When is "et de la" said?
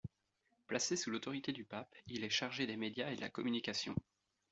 3.11-3.29